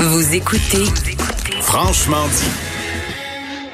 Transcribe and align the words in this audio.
Vous 0.00 0.32
écoutez 0.34 0.84
Franchement 1.60 2.26
dit. 2.28 2.48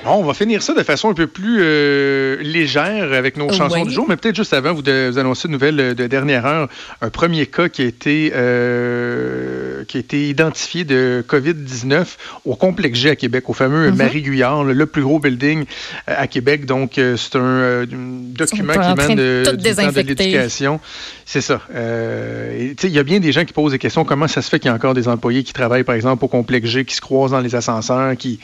Bon, 0.05 0.13
on 0.17 0.23
va 0.25 0.35
finir 0.35 0.63
ça 0.63 0.75
de 0.75 0.83
façon 0.83 1.11
un 1.11 1.15
peu 1.15 1.27
plus 1.27 1.59
euh, 1.61 2.37
légère 2.43 3.13
avec 3.13 3.37
nos 3.37 3.51
chansons 3.53 3.75
Ouais. 3.75 3.85
du 3.85 3.91
jour, 3.91 4.07
mais 4.09 4.17
peut-être 4.17 4.37
juste 4.37 4.53
avant, 4.53 4.73
vous, 4.75 4.83
de, 4.83 5.11
vous 5.11 5.19
annoncer 5.19 5.49
une 5.49 5.53
nouvelle 5.53 5.95
de 5.95 6.07
dernière 6.07 6.45
heure. 6.47 6.69
Un 7.01 7.11
premier 7.11 7.47
cas 7.47 7.69
qui 7.69 7.83
a 7.83 7.85
été, 7.87 8.33
euh, 8.35 9.74
qui 9.87 9.99
a 9.99 10.01
été 10.01 10.29
identifié 10.29 10.85
de 10.85 11.25
COVID-19 11.29 12.05
au 12.45 12.57
complexe 12.57 12.99
G 12.99 13.11
à 13.11 13.17
Québec, 13.17 13.49
au 13.49 13.53
fameux 13.53 13.91
Marie 13.93 14.23
Guyard, 14.23 14.65
le, 14.65 14.73
le 14.73 14.87
plus 14.87 15.03
gros 15.03 15.19
building 15.19 15.65
euh, 16.09 16.15
à 16.17 16.27
Québec. 16.27 16.67
Donc, 16.67 16.99
euh, 16.99 17.17
c'est 17.17 17.37
un, 17.37 17.43
euh, 17.43 17.87
document 17.89 18.73
qui 18.73 18.79
émane 18.79 19.15
de 19.15 19.45
de, 19.55 20.01
l'éducation. 20.01 20.81
C'est 21.25 21.41
ça. 21.41 21.61
Euh, 21.75 22.75
Il 22.83 22.91
y 22.91 22.99
a 22.99 23.03
bien 23.03 23.21
des 23.21 23.33
gens 23.33 23.45
qui 23.45 23.53
posent 23.53 23.73
des 23.73 23.79
questions. 23.79 24.05
Comment 24.05 24.29
ça 24.29 24.43
se 24.43 24.49
fait 24.49 24.59
qu'il 24.59 24.69
y 24.69 24.73
a 24.73 24.75
encore 24.75 24.95
des 24.95 25.09
employés 25.09 25.43
qui 25.43 25.53
travaillent, 25.53 25.85
par 25.85 25.95
exemple, 25.95 26.25
au 26.25 26.29
complexe 26.29 26.69
G, 26.69 26.85
qui 26.85 26.95
se 26.95 27.01
croisent 27.01 27.33
dans 27.33 27.41
les 27.41 27.55
ascenseurs, 27.55 28.17
qui, 28.17 28.41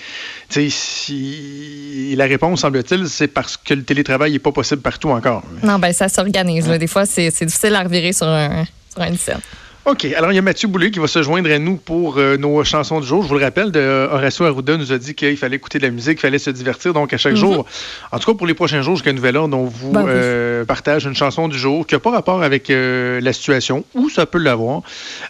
si... 0.49 2.15
la 2.17 2.25
réponse, 2.27 2.61
semble-t-il, 2.61 3.09
c'est 3.09 3.29
parce 3.29 3.57
que 3.57 3.75
le 3.75 3.83
télétravail 3.83 4.33
n'est 4.33 4.39
pas 4.39 4.53
possible 4.53 4.83
partout 4.83 5.11
encore. 5.11 5.43
Non, 5.63 5.79
ben 5.79 5.93
ça 5.93 6.09
s'organise. 6.09 6.67
Des 6.67 6.87
fois, 6.87 7.07
c'est 7.07 7.31
c'est 7.31 7.47
difficile 7.47 7.75
à 7.75 7.83
revirer 7.83 8.13
sur, 8.13 8.27
un, 8.27 8.65
sur 8.93 9.03
une 9.03 9.17
scène. 9.17 9.41
OK. 9.87 10.05
Alors, 10.17 10.31
il 10.31 10.35
y 10.35 10.39
a 10.39 10.43
Mathieu 10.43 10.69
Boulay 10.69 10.91
qui 10.91 10.99
va 10.99 11.07
se 11.07 11.23
joindre 11.23 11.51
à 11.51 11.59
nous 11.59 11.77
pour 11.77 12.19
euh, 12.19 12.37
nos 12.37 12.63
chansons 12.65 13.01
du 13.01 13.07
jour. 13.07 13.23
Je 13.23 13.29
vous 13.29 13.39
le 13.39 13.43
rappelle, 13.45 13.73
de, 13.73 13.81
euh, 13.81 14.09
Horacio 14.13 14.45
Arruda 14.45 14.77
nous 14.77 14.93
a 14.93 14.99
dit 14.99 15.15
qu'il 15.15 15.37
fallait 15.39 15.57
écouter 15.57 15.79
de 15.79 15.85
la 15.85 15.91
musique, 15.91 16.13
qu'il 16.19 16.21
fallait 16.21 16.39
se 16.39 16.51
divertir. 16.51 16.93
Donc, 16.93 17.15
à 17.15 17.17
chaque 17.19 17.35
jour, 17.35 17.65
en 18.13 18.19
tout 18.19 18.31
cas 18.31 18.37
pour 18.37 18.47
les 18.47 18.53
prochains 18.55 18.83
jours, 18.83 18.97
jusqu'à 18.97 19.13
nouvel 19.15 19.37
ordre, 19.39 19.57
on 19.57 19.65
vous 19.65 19.87
Mhm. 19.89 19.93
Ben 19.95 20.03
oui. 20.05 20.11
euh, 20.13 20.65
partage 20.67 21.07
une 21.07 21.15
chanson 21.15 21.49
du 21.49 21.59
jour 21.59 21.87
qui 21.87 21.95
n'a 21.95 21.99
pas 21.99 22.11
rapport 22.11 22.43
avec 22.43 22.69
euh, 22.69 23.21
la 23.23 23.33
situation, 23.33 23.85
ou 23.95 24.11
ça 24.11 24.27
peut 24.27 24.39
l'avoir. 24.39 24.83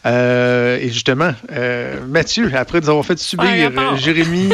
Euh, 0.05 0.78
et 0.81 0.89
justement, 0.91 1.33
euh, 1.53 2.01
Mathieu, 2.09 2.51
après 2.55 2.81
nous 2.81 2.89
avoir 2.91 3.05
fait 3.06 3.19
subir 3.19 3.45
Ouais, 3.47 3.67
euh, 3.67 3.97
Jérémy 3.97 4.48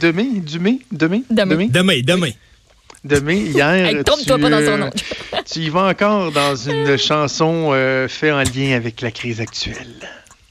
Demé, 0.00 0.24
Dumé, 0.40 0.80
Demé, 0.90 1.22
Demé. 1.30 1.68
Demain, 1.68 2.30
demain. 3.04 3.34
Hier. 3.34 3.86
Hey, 3.86 4.02
pas 4.02 4.50
dans 4.50 4.64
son 4.64 4.78
nom. 4.78 4.90
Tu 5.50 5.60
y 5.60 5.68
vas 5.68 5.88
encore 5.88 6.30
dans 6.30 6.54
une 6.54 6.96
chanson 6.98 7.70
euh, 7.72 8.06
faite 8.08 8.32
en 8.32 8.42
lien 8.42 8.76
avec 8.76 9.00
la 9.00 9.10
crise 9.10 9.40
actuelle. 9.40 9.96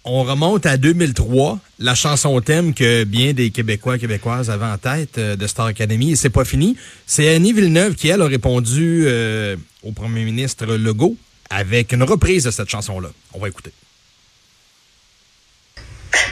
On 0.04 0.24
remonte 0.24 0.66
à 0.66 0.78
2003, 0.78 1.60
la 1.80 1.94
chanson 1.94 2.40
thème 2.42 2.74
que 2.74 3.04
bien 3.04 3.34
des 3.34 3.52
Québécois 3.52 3.98
et 3.98 4.00
Québécoises 4.00 4.50
avaient 4.50 4.66
en 4.66 4.78
tête 4.78 5.18
euh, 5.18 5.36
de 5.36 5.48
Star 5.48 5.68
Academy, 5.68 6.12
et 6.12 6.16
c'est 6.16 6.30
pas 6.30 6.46
fini. 6.46 6.76
C'est 7.06 7.34
Annie 7.34 7.54
Villeneuve 7.54 7.96
qui, 7.96 8.08
elle, 8.08 8.22
a 8.22 8.28
répondu 8.28 9.04
euh, 9.06 9.56
au 9.84 9.92
premier 9.92 10.24
ministre 10.24 10.66
Legault 10.66 11.16
avec 11.50 11.92
une 11.94 12.04
reprise 12.04 12.46
de 12.46 12.52
cette 12.52 12.70
chanson-là. 12.70 13.10
On 13.34 13.40
va 13.40 13.50
écouter. 13.50 13.72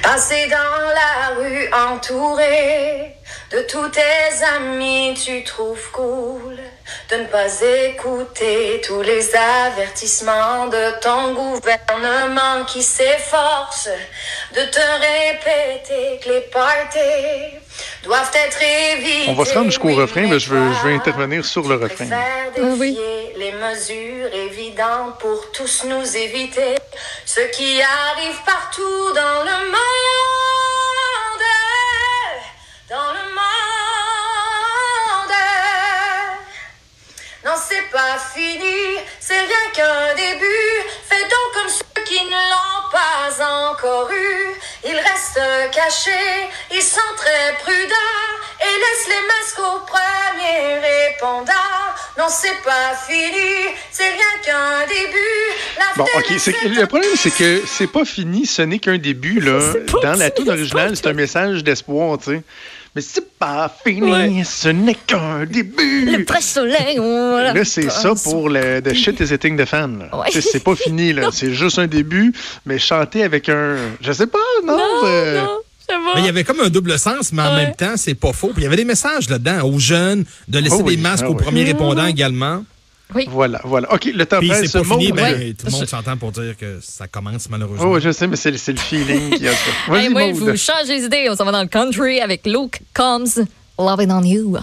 Passer 0.10 0.48
dans 0.48 0.88
la 0.94 1.36
rue 1.36 1.70
entouré 1.74 3.14
de 3.52 3.60
tous 3.64 3.90
tes 3.90 4.46
amis, 4.56 5.14
tu 5.22 5.44
trouves 5.44 5.92
cool 5.92 6.58
de 7.10 7.16
ne 7.18 7.26
pas 7.26 7.50
écouter 7.62 8.80
tous 8.88 9.02
les 9.02 9.36
avertissements 9.36 10.68
de 10.68 10.98
ton 11.02 11.34
gouvernement 11.34 12.64
qui 12.68 12.84
s'efforce 12.84 13.90
de 14.56 14.62
te 14.62 14.80
répéter 14.80 16.22
que 16.24 16.30
les 16.30 16.42
parties 16.54 17.58
doivent 18.08 18.32
être 18.34 18.62
évités. 18.62 19.30
On 19.30 19.34
va 19.34 19.44
se 19.46 19.54
rendre 19.54 19.66
jusqu'au 19.66 19.90
Oui, 19.90 19.96
refrain, 19.96 20.28
mais 20.28 20.40
je 20.40 20.50
veux, 20.50 20.74
je 20.74 20.88
veux 20.88 20.94
intervenir 20.94 21.46
sur 21.46 21.68
le 21.68 21.76
refrain. 21.76 22.08
Ah 22.12 22.62
oui. 22.80 22.94
défier 22.94 23.34
les 23.38 23.52
mesures 23.52 24.34
évidentes 24.34 25.20
pour 25.20 25.52
tous 25.52 25.84
nous 25.84 26.08
éviter 26.16 26.76
ce 27.26 27.42
qui 27.56 27.82
arrive 27.82 28.40
partout 28.46 29.14
dans 29.14 29.44
le 29.50 29.58
monde. 29.76 31.46
Dans 32.90 33.12
le 33.18 33.26
monde. 33.38 33.48
Non, 37.46 37.56
c'est 37.68 37.90
pas 37.92 38.18
fini, 38.34 38.98
c'est 39.20 39.40
rien 39.52 39.66
qu'un 39.74 40.16
début. 40.16 40.74
Fais 41.10 41.24
donc 41.24 41.48
comme 41.56 41.70
ceux 41.70 42.04
qui 42.06 42.24
ne 42.24 42.42
l'ont 42.52 42.90
pas 42.92 43.70
encore 43.70 44.10
eu. 44.12 44.54
Ils 44.86 44.96
restent 44.96 45.72
cachés, 45.74 46.48
ils 46.72 46.82
sont 46.82 47.14
très 47.18 47.54
prudents 47.64 47.97
les 49.08 49.28
masques 49.28 49.60
au 49.60 49.80
premier 49.86 50.80
répondant. 50.80 51.54
Non, 52.18 52.26
c'est 52.30 52.62
pas 52.64 52.96
fini, 53.08 53.76
c'est 53.92 54.10
rien 54.10 54.42
qu'un 54.44 54.88
début. 54.88 55.78
La 55.78 55.86
Bon, 55.98 56.06
OK. 56.18 56.30
Le 56.30 56.86
problème, 56.86 57.12
c'est 57.16 57.32
que 57.32 57.62
c'est 57.66 57.88
pas 57.88 58.06
fini, 58.06 58.46
ce 58.46 58.64
n'est 58.64 58.80
qu'un 58.80 58.98
début. 58.98 59.40
Là. 59.40 59.60
Dans 60.02 60.14
la 60.14 60.32
tune 60.32 60.50
originale, 60.50 60.96
c'est 60.96 61.08
un 61.08 61.14
message 61.14 61.64
d'espoir, 61.64 62.18
tu 62.18 62.32
sais. 62.32 62.44
Mais 62.96 63.04
c'est 63.04 63.38
pas 63.38 63.72
fini, 63.86 64.44
ce 64.44 64.70
n'est 64.70 64.96
qu'un 64.96 65.46
début. 65.46 66.06
Le 66.06 66.26
voilà. 67.00 67.54
Là, 67.54 67.64
c'est 67.64 67.92
ça 67.92 68.14
pour 68.24 68.50
le 68.50 68.82
The 68.82 68.96
Shit 68.96 69.20
is 69.20 69.32
Hitting 69.32 69.56
the 69.56 69.66
Fan. 69.66 70.10
Ouais. 70.12 70.42
C'est 70.42 70.64
pas 70.64 70.76
fini, 70.76 71.14
là. 71.14 71.30
C'est 71.32 71.54
juste 71.54 71.78
un 71.78 71.86
début, 71.86 72.34
mais 72.66 72.80
chanter 72.80 73.24
avec 73.24 73.50
un. 73.50 73.76
Je 74.02 74.12
sais 74.12 74.26
pas, 74.26 74.40
non? 74.66 74.78
Non, 74.78 75.02
euh, 75.06 75.44
non. 75.44 75.58
Mais 75.90 76.22
il 76.22 76.26
y 76.26 76.30
avait 76.30 76.44
comme 76.44 76.60
un 76.62 76.70
double 76.70 76.98
sens, 77.00 77.32
mais 77.32 77.42
en 77.42 77.56
Ouais. 77.56 77.66
même 77.66 77.76
temps, 77.76 77.94
c'est 77.96 78.16
pas 78.16 78.34
faux. 78.34 78.48
Puis 78.50 78.62
il 78.62 78.64
y 78.64 78.68
avait 78.68 78.76
des 78.76 78.86
messages 78.86 79.30
là-dedans 79.30 79.64
aux 79.68 79.80
jeunes, 79.80 80.26
de 80.48 80.60
laisser 80.60 80.76
Oh 80.80 80.84
oui, 80.86 80.96
des 80.98 81.02
masques 81.02 81.24
ah 81.28 81.30
aux 81.32 81.36
oui. 81.36 81.44
premiers 81.44 81.64
répondants 81.64 82.06
également. 82.06 82.64
Voilà, 83.30 83.62
voilà. 83.64 83.94
OK, 83.94 84.04
le 84.14 84.26
temps 84.26 84.40
Puis 84.40 84.50
presse. 84.50 84.70
c'est 84.70 84.80
pas 84.80 84.84
fini, 84.84 85.14
ben, 85.14 85.24
ouais. 85.34 85.54
tout 85.58 85.66
le 85.68 85.72
monde 85.72 85.86
s'entend 85.88 86.18
pour 86.18 86.34
dire 86.34 86.58
que 86.58 86.80
ça 86.82 87.08
commence 87.08 87.50
malheureusement. 87.50 87.86
Oh, 87.90 88.00
je 88.02 88.12
sais, 88.12 88.28
mais 88.28 88.36
c'est 88.36 88.52
le 88.52 88.58
feeling 88.78 89.30
qui 89.38 89.48
a 89.48 89.54
ça. 89.54 89.58
Vas-y, 89.88 90.04
Hey, 90.08 90.10
Maud. 90.10 90.36
vous 90.36 90.58
changez 90.58 91.00
d'idée. 91.00 91.28
On 91.32 91.36
s'en 91.38 91.46
va 91.46 91.54
dans 91.54 91.62
le 91.62 91.68
country 91.70 92.20
avec 92.20 92.46
Luke 92.46 92.82
Combs, 92.94 93.46
Loving 93.80 94.12
on 94.12 94.24
You. 94.24 94.58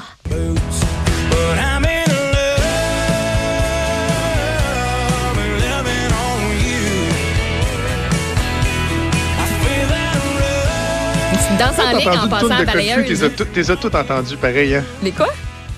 Danses 11.57 11.79
en 11.79 11.91
Quand 11.91 11.97
ligne 11.99 12.05
t'as 12.05 12.11
en 12.11 12.25
entendu 12.25 12.25
une 12.25 12.31
passant 12.31 12.45
à 12.47 12.61
de 12.61 12.67
la 12.67 12.73
country, 12.73 12.89
balayeuse. 12.91 13.19
t'es 13.21 13.25
as 13.25 13.31
tout- 13.31 13.45
t'es 13.53 13.71
as 13.71 13.77
tout 13.77 13.97
entendu 13.97 14.37
pareil, 14.37 14.75
hein? 14.77 14.85
Les 15.03 15.13
quoi? 15.13 15.29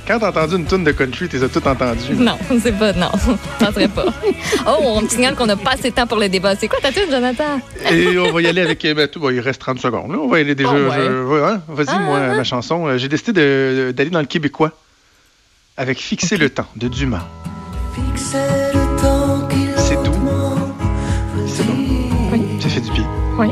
Quand 0.06 0.20
t'as 0.20 0.28
entendu 0.28 0.54
une 0.56 0.64
toune 0.66 0.84
de 0.84 0.92
country, 0.92 1.28
t'es 1.28 1.42
as 1.42 1.48
tout 1.48 1.66
entendu. 1.66 2.14
Non, 2.14 2.38
c'est 2.62 2.78
pas. 2.78 2.92
Non, 2.92 3.10
serait 3.74 3.88
pas. 3.88 4.04
Oh, 4.66 4.76
on 4.82 5.00
me 5.02 5.08
signale 5.08 5.34
qu'on 5.34 5.46
n'a 5.46 5.56
pas 5.56 5.72
assez 5.72 5.90
de 5.90 5.94
temps 5.96 6.06
pour 6.06 6.18
le 6.18 6.28
débat. 6.28 6.54
C'est 6.54 6.68
quoi 6.68 6.78
ta 6.80 6.92
tune, 6.92 7.10
Jonathan? 7.10 7.60
Et 7.90 8.16
on 8.16 8.32
va 8.32 8.40
y 8.42 8.46
aller 8.46 8.60
avec. 8.62 8.82
ben, 8.82 9.08
tout, 9.08 9.18
bon, 9.18 9.30
il 9.30 9.40
reste 9.40 9.60
30 9.60 9.80
secondes. 9.80 10.12
là. 10.12 10.18
On 10.20 10.28
va 10.28 10.38
y 10.38 10.42
aller 10.42 10.54
déjà. 10.54 10.70
Ah 10.70 10.74
ouais. 10.74 11.06
je- 11.06 11.24
ouais, 11.24 11.40
hein? 11.42 11.60
Vas-y, 11.68 11.86
Ah, 11.88 11.98
moi, 11.98 12.18
ah, 12.30 12.36
ma 12.36 12.44
chanson. 12.44 12.86
Euh, 12.86 12.98
J'ai 12.98 13.08
décidé 13.08 13.32
de- 13.32 13.92
d'aller 13.96 14.10
dans 14.10 14.20
le 14.20 14.26
québécois 14.26 14.70
avec 15.76 15.98
Fixer 15.98 16.36
le 16.36 16.50
temps 16.50 16.66
de 16.76 16.86
Dumas. 16.88 17.24
C'est 18.16 20.02
doux. 20.04 20.12
C'est 21.48 21.66
bon. 21.66 22.60
Ça 22.60 22.68
fait 22.68 22.80
du 22.80 22.90
bien. 22.92 23.06
Oui. 23.38 23.48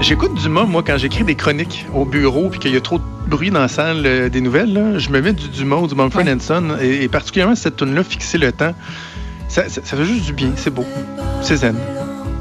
J'écoute 0.00 0.34
Dumas, 0.34 0.64
moi, 0.64 0.82
quand 0.86 0.98
j'écris 0.98 1.24
des 1.24 1.34
chroniques 1.34 1.86
au 1.94 2.04
bureau 2.04 2.48
puis 2.50 2.60
qu'il 2.60 2.72
y 2.72 2.76
a 2.76 2.80
trop 2.80 2.98
de 2.98 3.04
bruit 3.26 3.50
dans 3.50 3.60
la 3.60 3.68
salle 3.68 4.02
euh, 4.06 4.28
des 4.28 4.40
nouvelles. 4.40 4.72
là, 4.72 4.98
je 4.98 5.08
me 5.10 5.20
mets 5.20 5.32
du 5.32 5.48
Dumas 5.48 5.76
ou 5.76 5.86
du 5.86 5.94
Mumford 5.94 6.22
Ouais. 6.22 6.36
Son 6.38 6.76
et, 6.80 7.02
et 7.04 7.08
particulièrement 7.08 7.54
cette 7.56 7.76
tune 7.76 7.94
là 7.94 8.04
Fixer 8.04 8.38
le 8.38 8.52
temps. 8.52 8.74
Ça, 9.48 9.68
ça- 9.68 9.80
ça 9.84 9.96
fait 9.96 10.04
juste 10.04 10.26
du 10.26 10.32
bien. 10.32 10.50
C'est 10.56 10.70
beau. 10.72 10.84
C'est 11.42 11.56
zen. 11.56 11.76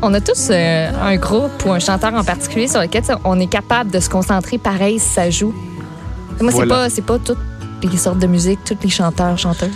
On 0.01 0.13
a 0.13 0.21
tous 0.21 0.50
euh, 0.51 0.92
un 1.01 1.15
groupe 1.18 1.63
ou 1.65 1.71
un 1.71 1.80
chanteur 1.80 2.13
en 2.13 2.24
particulier 2.24 2.68
sur 2.68 2.81
lequel 2.81 3.04
on 3.24 3.39
est 3.39 3.48
capable 3.48 3.89
de 3.89 4.00
se 4.00 4.10
concentrer 4.10 4.57
pareil 4.57 5.00
si 5.00 5.07
ça 5.10 5.30
joue. 5.30 5.54
Moi, 6.42 6.51
c'est 6.51 6.57
Voilà. 6.57 6.75
pas, 6.75 6.89
c'est 6.89 7.01
pas 7.06 7.18
toutes 7.18 7.38
les 7.81 7.98
sortes 7.98 8.19
de 8.19 8.27
musique, 8.27 8.60
tous 8.65 8.75
les 8.83 8.89
chanteurs, 8.89 9.38
chanteuses. 9.38 9.69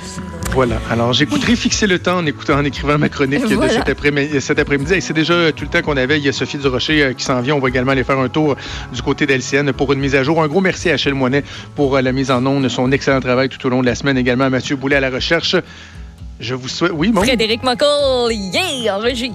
Voilà. 0.51 0.75
Alors, 0.89 1.13
j'écouterai 1.13 1.55
Fixer 1.55 1.87
le 1.87 1.99
temps 1.99 2.17
en, 2.17 2.25
écoutant, 2.25 2.55
en 2.55 2.65
écrivant 2.65 2.97
ma 2.97 3.07
chronique 3.07 3.47
de 3.47 3.67
cet 3.67 3.87
après-midi. 3.87 4.39
cet. 4.41 4.97
Et 4.97 5.01
c'est 5.01 5.13
déjà 5.13 5.51
tout 5.51 5.63
le 5.63 5.69
temps 5.69 5.81
qu'on 5.81 5.95
avait. 5.95 6.17
Il 6.17 6.25
y 6.25 6.29
a 6.29 6.33
Sophie 6.33 6.57
Durocher 6.57 7.03
euh, 7.03 7.13
qui 7.13 7.23
s'en 7.23 7.39
vient. 7.41 7.55
On 7.55 7.59
va 7.59 7.69
également 7.69 7.91
aller 7.91 8.03
faire 8.03 8.19
un 8.19 8.29
tour 8.29 8.55
du 8.93 9.01
côté 9.01 9.25
d'LCN 9.25 9.71
pour 9.71 9.93
une 9.93 9.99
mise 9.99 10.15
à 10.15 10.23
jour. 10.23 10.41
Un 10.43 10.47
gros 10.47 10.61
merci 10.61 10.89
à 10.89 10.93
Achille 10.93 11.13
Moinet 11.13 11.43
pour 11.75 11.95
euh, 11.95 12.01
la 12.01 12.11
mise 12.11 12.31
en 12.31 12.45
onde, 12.45 12.67
son 12.67 12.91
excellent 12.91 13.21
travail 13.21 13.49
tout 13.49 13.65
au 13.65 13.69
long 13.69 13.81
de 13.81 13.85
la 13.85 13.95
semaine. 13.95 14.17
Également 14.17 14.45
à 14.45 14.49
Mathieu 14.49 14.75
Boulet 14.75 14.97
à 14.97 14.99
la 14.99 15.09
recherche. 15.09 15.55
Je 16.39 16.55
vous 16.55 16.69
souhaite. 16.69 16.93
Oui, 16.95 17.11
mon. 17.11 17.21
Frédéric 17.21 17.63
Muckle, 17.63 18.31
yeah, 18.31 18.95
en 18.95 18.99
régie. 18.99 19.31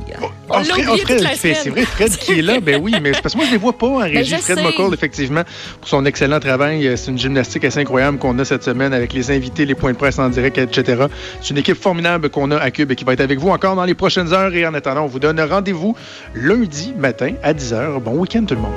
On 0.48 0.54
Ah, 0.54 0.62
l'a 0.62 0.74
Fred, 0.74 1.18
semaine. 1.20 1.34
c'est 1.36 1.68
vrai, 1.68 1.82
Fred 1.84 2.16
qui 2.16 2.32
est 2.38 2.42
là, 2.42 2.60
ben 2.60 2.80
oui, 2.82 2.94
mais 3.02 3.12
c'est 3.12 3.20
parce 3.20 3.34
que 3.34 3.38
moi 3.38 3.44
je 3.44 3.50
ne 3.50 3.56
les 3.56 3.60
vois 3.60 3.76
pas 3.76 3.86
en 3.86 3.96
régie. 3.98 4.30
je 4.36 4.36
Fred. 4.36 4.62
McCall, 4.64 4.94
effectivement, 4.94 5.42
pour 5.80 5.88
son 5.88 6.04
excellent 6.06 6.40
travail. 6.40 6.86
Euh, 6.88 6.96
C'est 6.96 7.10
une 7.10 7.18
gymnastique 7.18 7.64
assez 7.64 7.80
incroyable 7.80 8.16
qu'on 8.18 8.38
a 8.38 8.44
cette 8.46 8.62
semaine 8.64 8.94
avec 8.94 9.12
les 9.12 9.30
invités, 9.30 9.66
les 9.66 9.74
points 9.74 9.92
de 9.92 9.98
presse 9.98 10.18
en 10.18 10.30
direct, 10.30 10.56
etc. 10.56 11.04
C'est 11.42 11.50
une 11.50 11.58
équipe 11.58 11.76
formidable 11.80 12.30
qu'on 12.30 12.50
a 12.50 12.56
à 12.56 12.70
Cube 12.70 12.90
et 12.92 12.96
qui 12.96 13.04
va 13.04 13.12
être 13.12 13.20
avec 13.20 13.38
vous 13.38 13.50
encore 13.50 13.76
dans 13.76 13.84
les 13.84 13.94
prochaines 13.94 14.32
heures. 14.32 14.54
Et 14.54 14.66
en 14.66 14.72
attendant, 14.72 15.02
on 15.04 15.08
vous 15.08 15.18
donne 15.20 15.38
rendez-vous 15.40 15.94
lundi 16.34 16.94
matin 16.98 17.32
à 17.42 17.52
10h. 17.52 18.00
Bon 18.00 18.12
week-end 18.18 18.44
tout 18.46 18.54
le 18.54 18.60
monde. 18.62 18.72